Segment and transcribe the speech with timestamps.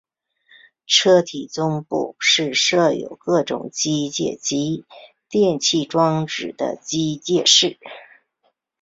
[0.87, 4.83] 车体中部是设有各种机械及
[5.29, 7.77] 电气装置的机械室。